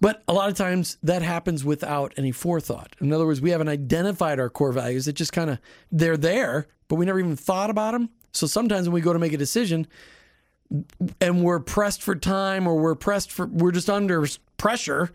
[0.00, 2.96] But a lot of times that happens without any forethought.
[3.00, 5.06] In other words, we haven't identified our core values.
[5.06, 5.58] It just kind of,
[5.92, 8.10] they're there, but we never even thought about them.
[8.32, 9.86] So sometimes when we go to make a decision
[11.20, 15.10] and we're pressed for time or we're pressed for, we're just under pressure,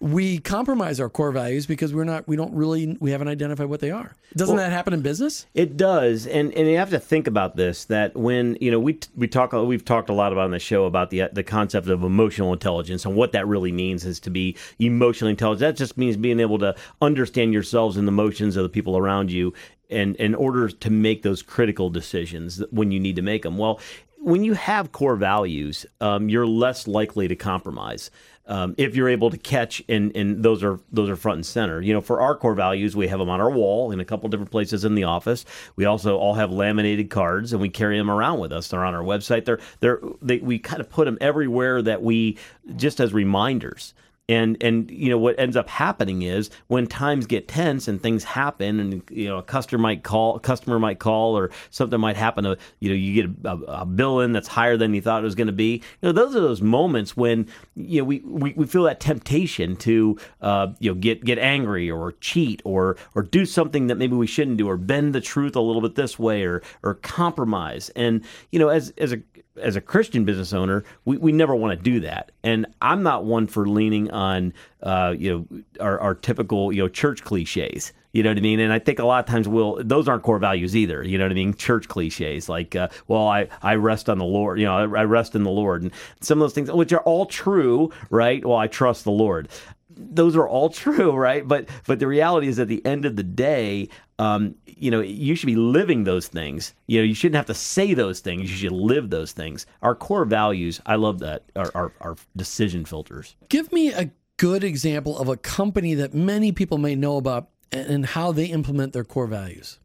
[0.00, 3.80] we compromise our core values because we're not, we don't really, we haven't identified what
[3.80, 4.14] they are.
[4.34, 5.46] Doesn't that happen in business?
[5.54, 7.84] It does, and and you have to think about this.
[7.86, 10.84] That when you know we we talk, we've talked a lot about on the show
[10.86, 14.56] about the the concept of emotional intelligence and what that really means is to be
[14.78, 15.60] emotionally intelligent.
[15.60, 19.30] That just means being able to understand yourselves and the emotions of the people around
[19.30, 19.52] you,
[19.90, 23.58] and in order to make those critical decisions when you need to make them.
[23.58, 23.80] Well,
[24.22, 28.10] when you have core values, um, you're less likely to compromise.
[28.50, 31.80] Um, if you're able to catch and and those are those are front and center.
[31.80, 34.28] You know, for our core values, we have them on our wall in a couple
[34.28, 35.44] different places in the office.
[35.76, 38.66] We also all have laminated cards and we carry them around with us.
[38.66, 39.44] They're on our website.
[39.44, 42.38] They're they're they, we kind of put them everywhere that we
[42.74, 43.94] just as reminders.
[44.30, 48.22] And and you know what ends up happening is when times get tense and things
[48.22, 52.16] happen, and you know a customer might call, a customer might call, or something might
[52.16, 52.44] happen.
[52.44, 55.24] To, you know you get a, a bill in that's higher than you thought it
[55.24, 55.82] was going to be.
[56.00, 59.74] You know those are those moments when you know we, we, we feel that temptation
[59.76, 64.14] to uh, you know get get angry or cheat or or do something that maybe
[64.14, 67.90] we shouldn't do or bend the truth a little bit this way or or compromise.
[67.96, 69.20] And you know as as a
[69.60, 72.32] as a Christian business owner, we, we never want to do that.
[72.42, 76.88] And I'm not one for leaning on, uh, you know, our, our typical, you know,
[76.88, 77.92] church cliches.
[78.12, 78.58] You know what I mean?
[78.58, 81.04] And I think a lot of times we'll, those aren't core values either.
[81.04, 81.54] You know what I mean?
[81.54, 85.04] Church cliches like, uh, well, I, I rest on the Lord, you know, I, I
[85.04, 85.82] rest in the Lord.
[85.82, 88.44] And some of those things, which are all true, right?
[88.44, 89.48] Well, I trust the Lord
[89.96, 91.46] those are all true, right?
[91.46, 95.34] But but the reality is, at the end of the day, um, you know, you
[95.34, 96.74] should be living those things.
[96.86, 98.50] You know, you shouldn't have to say those things.
[98.50, 99.66] You should live those things.
[99.82, 103.36] Our core values, I love that, are are, are decision filters.
[103.48, 108.06] Give me a good example of a company that many people may know about and
[108.06, 109.78] how they implement their core values.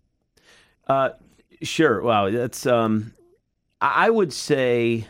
[0.87, 1.09] Uh,
[1.61, 2.01] sure.
[2.01, 2.65] Wow, that's.
[2.65, 3.13] Um,
[3.81, 5.07] I would say,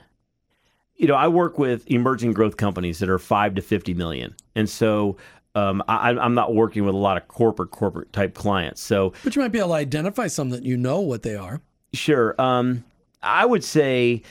[0.95, 4.69] you know, I work with emerging growth companies that are five to fifty million, and
[4.69, 5.17] so.
[5.58, 8.81] Um, I, I'm not working with a lot of corporate corporate type clients.
[8.81, 11.62] So But you might be able to identify some that you know what they are.
[11.93, 12.36] Sure.
[12.38, 12.84] Um,
[13.23, 14.21] I would say,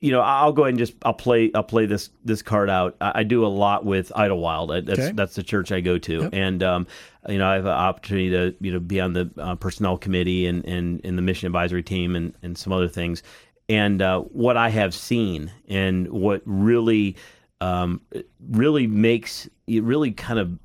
[0.00, 2.96] you know, I'll go ahead and just I'll play I'll play this this card out.
[3.00, 4.72] I, I do a lot with Idlewild.
[4.72, 5.12] I- That's Okay.
[5.12, 6.30] that's the church I go to, Yep.
[6.32, 6.86] and um,
[7.28, 10.44] you know, I have an opportunity to you know be on the uh, personnel committee
[10.48, 13.22] and and in the mission advisory team and and some other things.
[13.68, 17.16] And uh, what I have seen and what really
[17.60, 18.02] um,
[18.50, 20.58] really makes it really kind of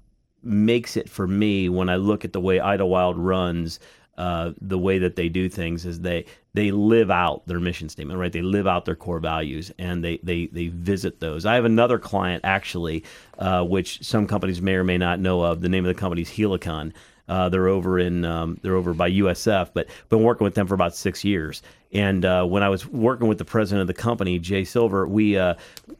[0.43, 3.79] makes it for me when I look at the way Idlewild runs,
[4.17, 8.19] uh, the way that they do things is they they live out their mission statement,
[8.19, 8.33] right?
[8.33, 11.45] They live out their core values and they they they visit those.
[11.45, 13.05] I have another client actually,
[13.37, 15.61] uh, which some companies may or may not know of.
[15.61, 16.93] The name of the company is Helicon.
[17.29, 20.73] Uh, they're over in um, they're over by USF, but been working with them for
[20.73, 21.61] about six years.
[21.91, 25.37] And uh, when I was working with the president of the company, Jay Silver, we
[25.37, 25.55] uh,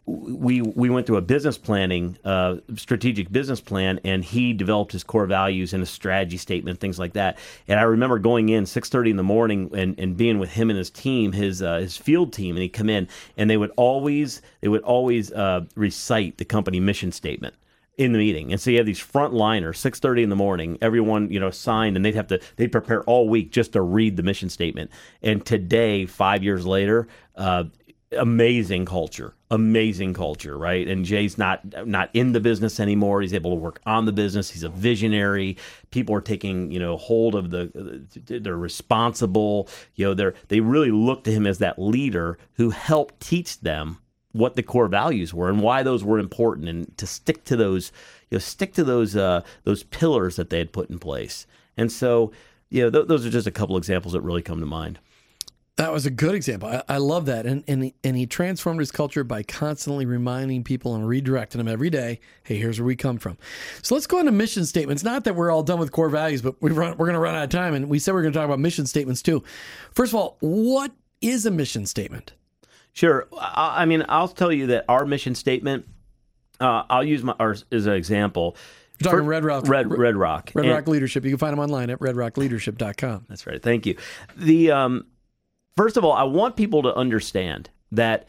[0.06, 5.04] we we went through a business planning, uh, strategic business plan, and he developed his
[5.04, 7.40] core values and a strategy statement, things like that.
[7.68, 10.70] And I remember going in six thirty in the morning and, and being with him
[10.70, 13.72] and his team, his uh, his field team, and he'd come in, and they would
[13.76, 17.56] always they would always uh, recite the company mission statement
[18.00, 18.52] in the meeting.
[18.52, 21.98] And so you have these frontliners, six thirty in the morning, everyone, you know, signed
[21.98, 24.90] and they'd have to they'd prepare all week just to read the mission statement.
[25.22, 27.66] And today, five years later, uh,
[28.18, 30.88] amazing culture amazing culture right?
[30.88, 33.22] And jay's not not in the business anymore.
[33.22, 34.50] He's able to work on the business.
[34.50, 35.58] He's a visionary.
[35.92, 39.68] People are taking you know hold of the they're responsible.
[39.96, 44.00] You know they're they really look to him as that leader who helped teach them
[44.32, 47.92] what the core values were and why those were important and to stick to those
[48.30, 51.92] you know stick to those uh those pillars that they had put in place and
[51.92, 52.32] so
[52.70, 55.00] you know th- those are just a couple examples that really come to mind
[55.78, 56.68] That was a good example.
[56.68, 57.46] I, I love that.
[57.46, 61.70] And, and, he, and he transformed his culture by constantly reminding people and redirecting them
[61.70, 63.38] every day hey, here's where we come from.
[63.82, 65.04] So let's go into mission statements.
[65.06, 67.34] Not that we're all done with core values, but we run, we're going to run
[67.36, 67.74] out of time.
[67.74, 69.42] And we said we are going to talk about mission statements too.
[69.92, 72.34] First of all, what is a mission statement?
[72.94, 73.28] Sure.
[73.38, 75.86] I, I mean, I'll tell you that our mission statement,
[76.60, 78.56] uh, I'll use my ours as an example.
[79.00, 79.68] You're talking For- Red Rock.
[79.68, 80.52] Red, Red Rock.
[80.54, 81.24] Red And- Rock Leadership.
[81.24, 83.26] You can find them online at redrockleadership.com.
[83.30, 83.62] That's right.
[83.62, 83.96] Thank you.
[84.36, 85.06] The um,
[85.78, 88.28] first of all, I want people to understand that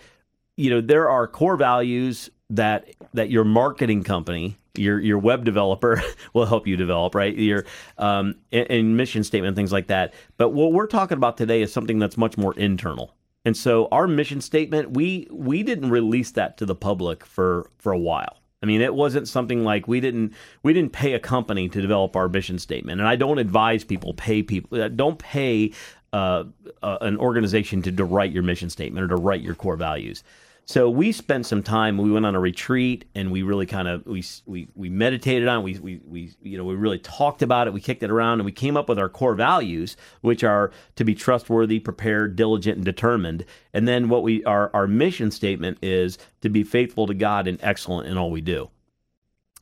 [0.57, 6.01] you know there are core values that that your marketing company, your your web developer
[6.35, 7.35] will help you develop, right?
[7.37, 7.65] Your
[7.99, 10.15] um, and, and mission statement, things like that.
[10.37, 13.15] But what we're talking about today is something that's much more internal.
[13.45, 17.93] And so our mission statement, we we didn't release that to the public for for
[17.93, 18.37] a while.
[18.63, 22.17] I mean, it wasn't something like we didn't we didn't pay a company to develop
[22.17, 25.73] our mission statement, and I don't advise people pay people uh, don't pay
[26.13, 26.45] uh,
[26.83, 30.23] uh, an organization to, to write your mission statement or to write your core values.
[30.71, 31.99] So we spent some time.
[31.99, 35.59] We went on a retreat, and we really kind of we we we meditated on.
[35.59, 35.63] It.
[35.65, 37.73] We we we you know we really talked about it.
[37.73, 41.03] We kicked it around, and we came up with our core values, which are to
[41.03, 43.45] be trustworthy, prepared, diligent, and determined.
[43.75, 47.59] And then what we our our mission statement is to be faithful to God and
[47.65, 48.71] excellent in all we do.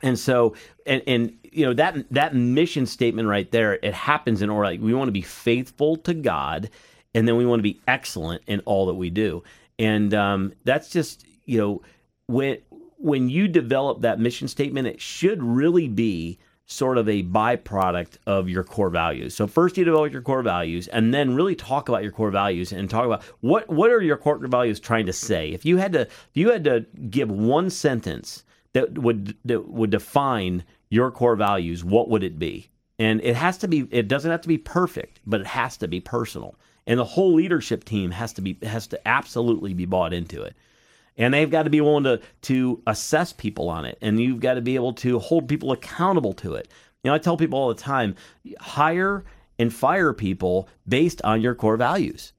[0.03, 4.51] And so, and, and you know that that mission statement right there, it happens in
[4.51, 4.67] order.
[4.67, 6.69] Like we want to be faithful to God,
[7.15, 9.43] and then we want to be excellent in all that we do.
[9.79, 11.83] And um, that's just you know
[12.27, 12.59] when
[12.99, 16.39] when you develop that mission statement, it should really be
[16.71, 19.35] sort of a byproduct of your core values.
[19.35, 22.73] So first you develop your core values and then really talk about your core values
[22.73, 25.49] and talk about what what are your core values trying to say.
[25.49, 29.91] If you had to if you had to give one sentence that would that would
[29.91, 32.69] define your core values, what would it be?
[32.99, 35.89] And it has to be it doesn't have to be perfect, but it has to
[35.89, 36.55] be personal.
[36.89, 40.57] And the whole leadership team has to be has to absolutely be bought into it.
[41.19, 43.99] And they've got to be willing to to assess people on it.
[44.01, 46.69] And you've got to be able to hold people accountable to it.
[47.05, 48.17] You know, I tell people all the time,
[48.59, 49.25] hire
[49.59, 52.33] and fire people based on your core values.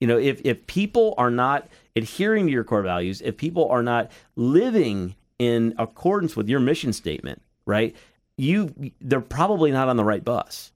[0.00, 3.82] You know, if if people are not adhering to your core values, if people are
[3.82, 7.96] not living in accordance with your mission statement, right?
[8.36, 10.72] You they're probably not on the right bus.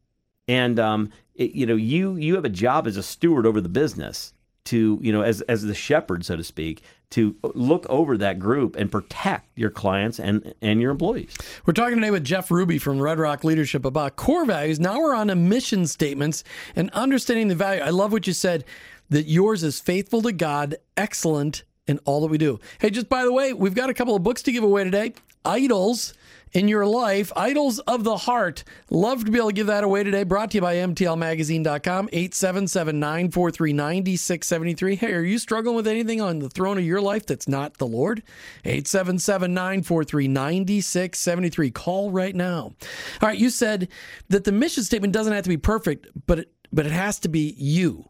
[0.48, 3.68] And um, it, you know, you you have a job as a steward over the
[3.68, 4.34] business
[4.66, 8.76] to, you know, as as the shepherd, so to speak, to look over that group
[8.76, 11.34] and protect your clients and and your employees.
[11.64, 14.78] We're talking today with Jeff Ruby from Red Rock Leadership about core values.
[14.78, 16.44] Now we're on to mission statements
[16.76, 17.80] and understanding the value.
[17.80, 18.64] I love what you said
[19.08, 22.60] that yours is faithful to God, excellent in all that we do.
[22.78, 25.14] Hey, just by the way, we've got a couple of books to give away today.
[25.46, 26.12] Idols
[26.52, 28.64] in your life, Idols of the Heart.
[28.90, 30.22] Love to be able to give that away today.
[30.24, 34.96] Brought to you by MTLMagazine.com, 877 943 9673.
[34.96, 37.86] Hey, are you struggling with anything on the throne of your life that's not the
[37.86, 38.22] Lord?
[38.64, 41.70] 877 943 9673.
[41.70, 42.72] Call right now.
[43.20, 43.88] All right, you said
[44.28, 47.28] that the mission statement doesn't have to be perfect, but it, but it has to
[47.28, 48.08] be you.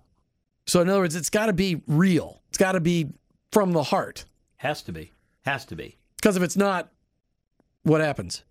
[0.67, 3.09] So, in other words, it's got to be real, it's got to be
[3.53, 4.25] from the heart.
[4.57, 5.13] Has to be.
[5.43, 5.97] Has to be.
[6.17, 6.91] Because if it's not,
[7.83, 8.45] what happens?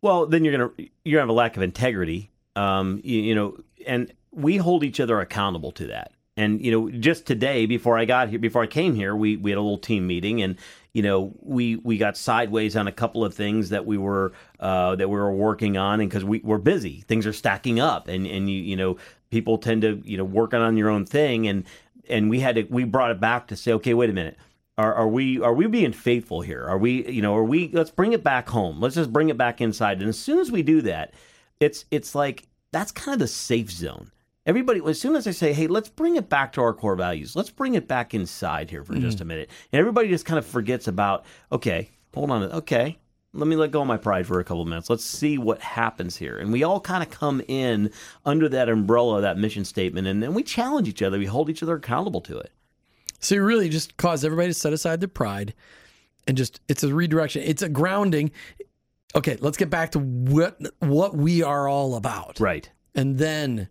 [0.00, 2.30] Well, then you're gonna you're gonna have a lack of integrity.
[2.56, 6.12] Um, you, you know, and we hold each other accountable to that.
[6.36, 9.50] And you know, just today before I got here, before I came here, we we
[9.50, 10.56] had a little team meeting, and
[10.94, 14.96] you know, we we got sideways on a couple of things that we were uh,
[14.96, 18.26] that we were working on, and because we we're busy, things are stacking up, and
[18.26, 18.96] and you you know,
[19.30, 21.64] people tend to you know work on your own thing, and
[22.08, 24.38] and we had to we brought it back to say, okay, wait a minute.
[24.82, 26.66] Are, are we are we being faithful here?
[26.66, 28.80] Are we you know are we let's bring it back home.
[28.80, 30.00] Let's just bring it back inside.
[30.00, 31.14] And as soon as we do that,
[31.60, 34.10] it's it's like that's kind of the safe zone.
[34.44, 37.36] Everybody, as soon as I say, "Hey, let's bring it back to our core values.
[37.36, 39.28] Let's bring it back inside here for just a mm-hmm.
[39.28, 42.98] minute," and everybody just kind of forgets about, okay, hold on, okay,
[43.32, 44.90] let me let go of my pride for a couple of minutes.
[44.90, 46.38] Let's see what happens here.
[46.38, 47.92] And we all kind of come in
[48.24, 51.18] under that umbrella of that mission statement, and then we challenge each other.
[51.18, 52.50] We hold each other accountable to it.
[53.22, 55.54] So you really just cause everybody to set aside their pride
[56.26, 57.42] and just it's a redirection.
[57.42, 58.30] It's a grounding.
[59.14, 62.38] Okay, let's get back to what what we are all about.
[62.40, 62.70] Right.
[62.94, 63.68] And then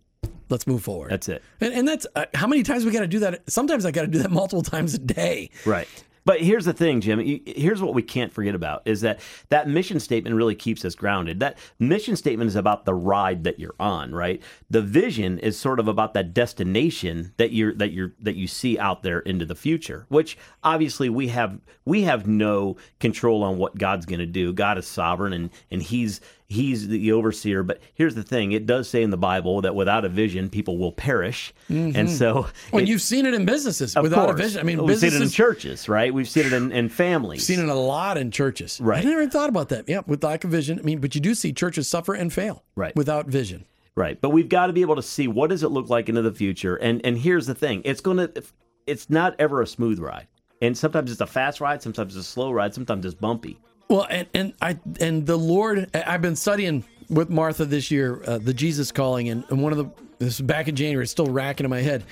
[0.52, 1.10] Let's move forward.
[1.10, 1.42] That's it.
[1.62, 3.50] And, and that's uh, how many times we got to do that.
[3.50, 5.48] Sometimes I got to do that multiple times a day.
[5.64, 5.88] Right.
[6.24, 7.18] But here's the thing, Jim.
[7.46, 11.40] Here's what we can't forget about is that that mission statement really keeps us grounded.
[11.40, 14.40] That mission statement is about the ride that you're on, right?
[14.70, 18.78] The vision is sort of about that destination that you're that you're that you see
[18.78, 23.78] out there into the future, which obviously we have we have no control on what
[23.78, 24.52] God's going to do.
[24.52, 26.20] God is sovereign and and he's
[26.52, 27.62] he's the overseer.
[27.62, 30.78] But here's the thing: it does say in the Bible that without a vision, people
[30.78, 31.52] will perish.
[31.68, 31.96] Mm-hmm.
[31.96, 34.40] And so, well, you've seen it in businesses without course.
[34.40, 34.60] a vision.
[34.60, 36.12] I mean, we've seen it in churches, right?
[36.12, 37.40] We've seen it in, in families.
[37.40, 38.80] We've seen it a lot in churches.
[38.80, 39.04] Right.
[39.04, 39.88] I never thought about that.
[39.88, 40.78] Yeah, with lack of vision.
[40.78, 42.64] I mean, but you do see churches suffer and fail.
[42.76, 42.94] Right.
[42.94, 43.64] Without vision.
[43.94, 44.20] Right.
[44.20, 46.32] But we've got to be able to see what does it look like into the
[46.32, 46.76] future.
[46.76, 48.42] And and here's the thing: it's going to.
[48.86, 50.26] It's not ever a smooth ride.
[50.62, 53.58] And sometimes it's a fast ride, sometimes it's a slow ride, sometimes it's bumpy.
[53.92, 58.38] Well, and, and I and the Lord, I've been studying with Martha this year, uh,
[58.38, 61.26] the Jesus calling, and, and one of the this is back in January, it's still
[61.26, 62.04] racking in my head,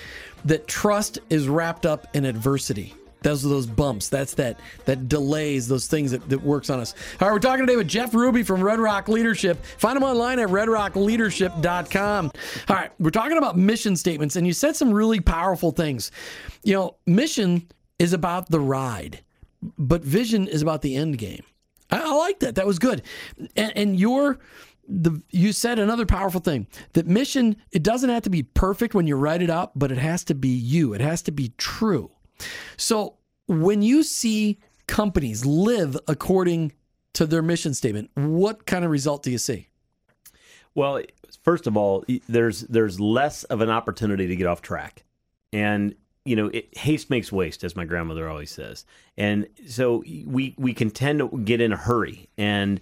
[0.44, 2.92] that trust is wrapped up in adversity.
[3.22, 4.10] Those are those bumps.
[4.10, 6.94] That's that that delays, those things that, that works on us.
[7.18, 9.64] All right, we're talking today with Jeff Ruby from Red Rock Leadership.
[9.78, 12.32] Find him online at redrockleadership.com.
[12.68, 16.12] All right, we're talking about mission statements, and you said some really powerful things.
[16.62, 19.20] You know, mission is about the ride,
[19.78, 21.42] but vision is about the end game.
[21.90, 22.56] I, I like that.
[22.56, 23.02] That was good.
[23.56, 24.38] And, and your
[24.88, 29.06] the you said another powerful thing that mission it doesn't have to be perfect when
[29.06, 30.94] you write it out, but it has to be you.
[30.94, 32.10] It has to be true.
[32.76, 36.72] So when you see companies live according
[37.12, 39.68] to their mission statement, what kind of result do you see?
[40.74, 41.02] Well,
[41.42, 45.04] first of all, there's there's less of an opportunity to get off track,
[45.52, 45.94] and
[46.24, 48.84] you know, it, haste makes waste, as my grandmother always says,
[49.16, 52.80] and so we we can tend to get in a hurry, and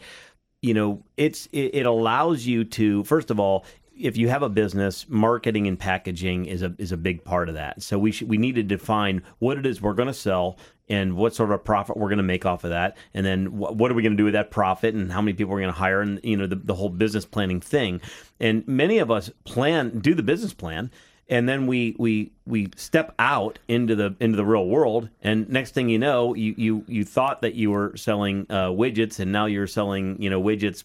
[0.63, 3.65] you know, it's it, it allows you to first of all
[3.99, 7.57] if you have a business, marketing and packaging is a is a big part of
[7.57, 7.83] that.
[7.83, 10.59] So we should we need to define what it is we're going to sell
[10.89, 13.77] and what sort of profit we're going to make off of that, and then wh-
[13.77, 15.73] what are we going to do with that profit, and how many people we're going
[15.73, 18.01] to hire, and you know the the whole business planning thing.
[18.41, 20.91] And many of us plan do the business plan,
[21.29, 25.73] and then we we we step out into the into the real world and next
[25.73, 29.47] thing you know you you you thought that you were selling uh, widgets and now
[29.47, 30.85] you're selling you know widgets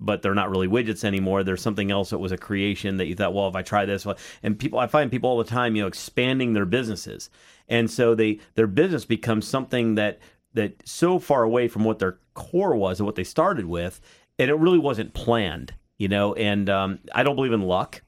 [0.00, 1.44] but they're not really widgets anymore.
[1.44, 4.06] There's something else that was a creation that you thought well if i try this
[4.42, 7.30] and people i find people all the time you know expanding their businesses.
[7.68, 10.18] And so they their business becomes something that
[10.54, 14.00] that so far away from what their core was and what they started with
[14.38, 18.02] and it really wasn't planned you know and um, i don't believe in luck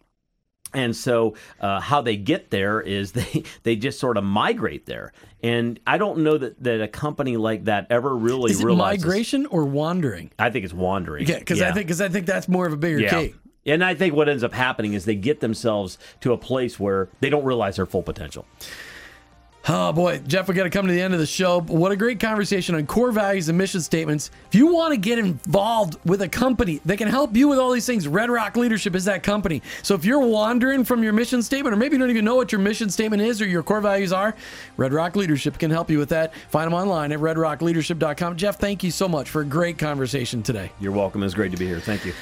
[0.73, 5.13] and so, uh, how they get there is they they just sort of migrate there.
[5.43, 9.05] And I don't know that, that a company like that ever really is it realizes,
[9.05, 10.31] migration or wandering.
[10.39, 11.27] I think it's wandering.
[11.27, 11.63] Yeah, because.
[11.63, 13.11] I think because I think that's more of a bigger yeah.
[13.11, 13.35] key.
[13.67, 17.11] And I think what ends up happening is they get themselves to a place where
[17.21, 18.47] they don't realize their full potential.
[19.69, 21.61] Oh boy, Jeff, we got to come to the end of the show.
[21.61, 24.31] What a great conversation on core values and mission statements.
[24.49, 27.71] If you want to get involved with a company that can help you with all
[27.71, 29.61] these things, Red Rock Leadership is that company.
[29.83, 32.53] So if you're wandering from your mission statement, or maybe you don't even know what
[32.53, 34.35] your mission statement is or your core values are,
[34.79, 36.35] Red Rock Leadership can help you with that.
[36.49, 38.37] Find them online at redrockleadership.com.
[38.37, 40.73] Jeff, thank you so much for a great conversation today.
[40.81, 41.23] You're welcome.
[41.23, 41.81] It's great to be here.
[41.81, 42.15] Thank you.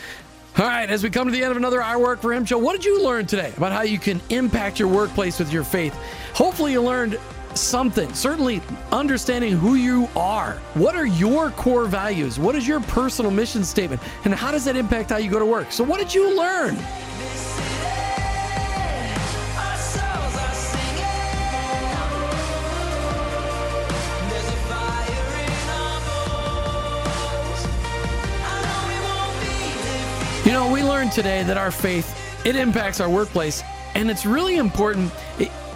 [0.58, 2.58] All right, as we come to the end of another I Work for Him show,
[2.58, 5.94] what did you learn today about how you can impact your workplace with your faith?
[6.34, 7.16] Hopefully, you learned
[7.54, 8.12] something.
[8.12, 10.54] Certainly, understanding who you are.
[10.74, 12.40] What are your core values?
[12.40, 14.02] What is your personal mission statement?
[14.24, 15.70] And how does that impact how you go to work?
[15.70, 16.76] So, what did you learn?
[30.48, 33.62] You know, we learned today that our faith it impacts our workplace,
[33.94, 35.12] and it's really important.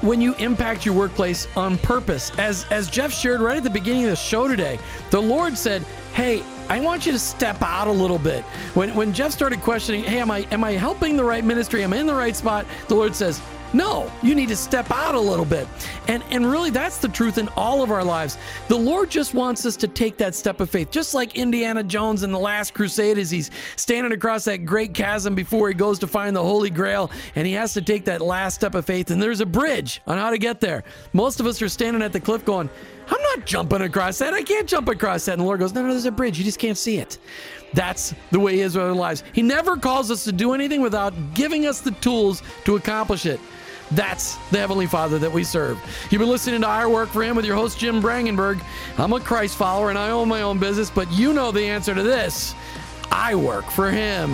[0.00, 2.32] When you impact your workplace on purpose.
[2.38, 4.78] As as Jeff shared right at the beginning of the show today,
[5.10, 5.82] the Lord said,
[6.14, 10.04] "Hey, I want you to step out a little bit." When when Jeff started questioning,
[10.04, 11.84] "Hey, am I am I helping the right ministry?
[11.84, 13.42] Am I in the right spot?" The Lord says,
[13.72, 15.66] no, you need to step out a little bit.
[16.08, 18.36] And and really that's the truth in all of our lives.
[18.68, 20.90] The Lord just wants us to take that step of faith.
[20.90, 25.34] Just like Indiana Jones in the last crusade as he's standing across that great chasm
[25.34, 28.54] before he goes to find the Holy Grail and he has to take that last
[28.54, 30.84] step of faith and there's a bridge on how to get there.
[31.12, 32.68] Most of us are standing at the cliff going,
[33.08, 34.32] I'm not jumping across that.
[34.32, 35.32] I can't jump across that.
[35.32, 36.38] And the Lord goes, No, no, there's a bridge.
[36.38, 37.18] You just can't see it.
[37.74, 39.24] That's the way He is with our lives.
[39.32, 43.40] He never calls us to do anything without giving us the tools to accomplish it.
[43.94, 45.78] That's the Heavenly Father that we serve.
[46.10, 48.62] You've been listening to I Work for Him with your host, Jim Brangenberg.
[48.96, 51.94] I'm a Christ follower and I own my own business, but you know the answer
[51.94, 52.54] to this
[53.10, 54.32] I work for Him.